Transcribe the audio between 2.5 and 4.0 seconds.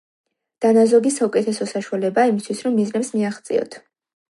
რომ მიზნებს მიაღწიოთ.